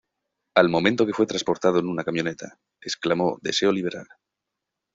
Al 0.55 0.67
momento 0.67 1.05
que 1.05 1.13
fue 1.13 1.27
transportado 1.27 1.77
en 1.77 1.87
una 1.87 2.03
camioneta, 2.03 2.57
exclamó 2.81 3.37
"deseo 3.39 3.71
liberar". 3.71 4.07